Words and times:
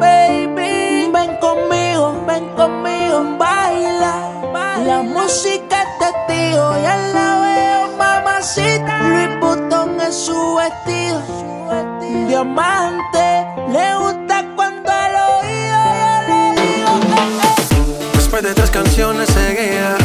baby. 0.00 1.10
Ven 1.12 1.36
conmigo, 1.40 2.24
ven 2.26 2.48
conmigo, 2.56 3.36
baila. 3.38 4.14
La 4.86 5.02
música 5.02 5.82
es 5.82 5.88
testigo, 5.98 6.72
ya 6.80 6.96
la 7.12 7.40
veo, 7.44 7.96
mamacita. 7.98 9.02
Luis 9.02 9.40
Butón 9.40 10.00
es 10.00 10.14
su 10.14 10.54
vestido, 10.54 11.20
diamante. 12.28 13.44
Le 13.68 13.96
gusta 13.96 14.46
cuando 14.56 14.90
al 14.90 15.14
oído 15.14 15.78
yo 15.98 16.12
le 16.28 16.40
digo. 16.62 16.90
Después 18.14 18.42
de 18.42 18.54
tres 18.54 18.70
canciones 18.70 19.28
seguía 19.28 19.97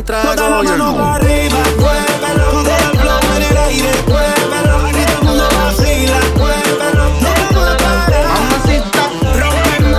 un 0.00 0.04
trago 0.04 0.32
el 0.32 0.64
mano 0.64 0.92
boom. 0.92 0.98
para 0.98 1.14
arriba, 1.16 1.58
muévelo. 1.78 2.46
Flow 3.00 3.20
en 3.36 3.42
el 3.42 3.56
aire, 3.56 3.92
muévelo. 4.08 4.76
Y 4.88 4.92
todo 4.92 5.12
el 5.12 5.24
mundo 5.24 5.44
vacila, 5.56 6.20
muévelo. 6.36 7.04
No 7.20 7.30
vamos 7.44 7.64
a 7.66 7.74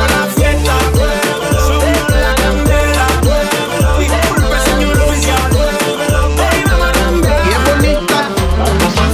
la 0.09 0.21
fiesta, 0.35 0.73
muévelo. 0.93 1.75
La 2.09 2.33
candela, 2.35 3.05
muévelo. 3.23 3.89
Disculpe, 3.99 4.57
señor 4.65 4.97
oficial, 5.01 5.43
muévelo. 5.51 6.21
Hoy 6.25 6.59
vamos 6.65 6.87
a 6.87 6.91
cambiar. 6.91 7.61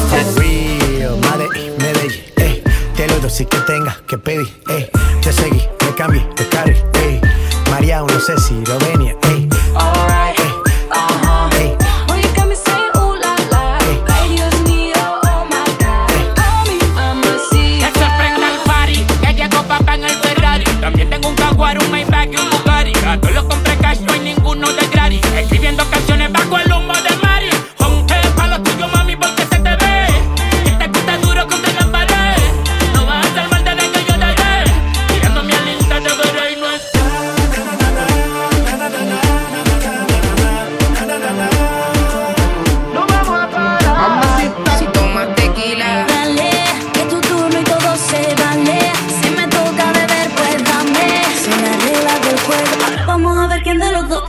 For 0.09 0.25
real, 0.39 1.15
Madrid, 1.21 1.69
Medellín. 1.79 2.63
Te 2.95 3.03
lo 3.07 3.15
doy 3.19 3.29
si 3.29 3.45
que 3.45 3.59
tenga 3.61 3.93
que 4.07 4.17
pedir, 4.17 4.49
eh. 4.69 4.89
Te 5.21 5.33
seguí, 5.33 5.61
me 5.83 5.95
cambié, 5.95 6.25
de 6.35 6.43
eh. 7.01 7.21
María, 7.69 7.99
no 8.01 8.19
sé 8.19 8.39
si 8.39 8.63
Rovenia, 8.63 9.11
eh. 9.11 9.16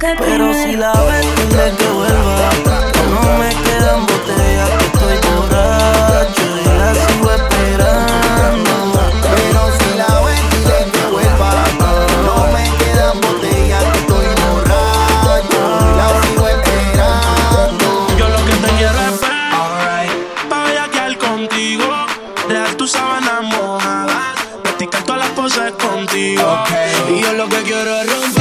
Pero 0.01 0.55
si 0.55 0.77
la 0.77 0.93
ves, 0.93 1.27
dile 1.51 1.73
que 1.77 1.89
vuelva. 1.89 2.51
No 3.11 3.39
me 3.39 3.49
quedan 3.49 4.07
botellas, 4.07 4.71
que 4.71 4.85
estoy 4.87 5.17
borracho 5.29 6.43
y 6.61 6.79
la 6.79 6.95
sigo 6.95 7.31
esperando. 7.33 8.75
Pero 9.23 9.61
si 9.79 9.99
la 9.99 10.21
ves, 10.21 10.41
dile 10.53 10.79
que 10.93 11.05
vuelva. 11.11 11.51
No 12.25 12.37
me 12.53 12.65
quedan 12.79 13.21
botellas, 13.21 13.83
que 13.83 13.99
estoy 13.99 14.27
borracho. 14.47 15.61
Y 15.83 15.97
la 15.97 16.09
sigo 16.23 16.47
esperando. 16.47 17.87
Yo 18.17 18.29
lo 18.29 18.45
que 18.45 18.53
te 18.53 18.69
quiero 18.79 18.99
es 19.01 19.21
ver, 19.21 20.09
pa' 20.49 20.63
bellaquear 20.63 21.19
contigo, 21.19 22.07
dejar 22.49 22.75
tus 22.77 22.93
sábanas 22.93 23.43
mojadas, 23.43 24.39
practicar 24.63 25.03
todas 25.03 25.23
las 25.23 25.31
poses 25.31 25.73
contigo. 25.73 26.65
Y 27.11 27.21
yo 27.21 27.33
lo 27.33 27.49
que 27.49 27.63
quiero 27.63 27.97
es 27.97 28.13
romper 28.13 28.38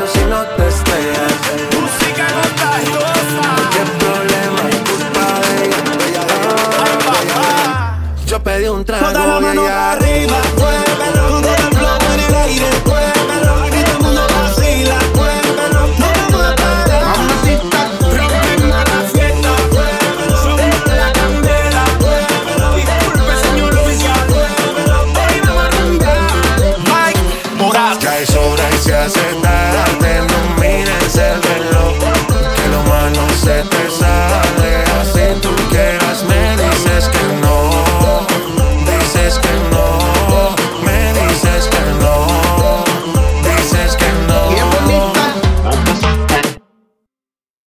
Caso 0.00 0.12
si 0.14 0.24
no 0.24 0.40
te 0.56 0.66
estrellas 0.66 1.32
Música 1.78 2.26
contagiosa. 2.32 3.44
¿Qué 3.70 3.82
problema? 3.98 4.60
Es 4.70 4.76
culpa 4.88 5.24
de 5.40 5.50
ella. 5.66 5.82
Yo 8.26 8.36
pedí 8.42 8.68
un 8.68 8.84
trago 8.84 9.19